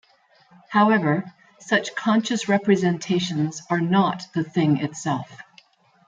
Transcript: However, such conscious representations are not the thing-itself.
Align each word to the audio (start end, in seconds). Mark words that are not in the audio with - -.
However, 0.69 1.31
such 1.59 1.93
conscious 1.93 2.49
representations 2.49 3.61
are 3.69 3.79
not 3.81 4.23
the 4.33 4.43
thing-itself. 4.43 5.29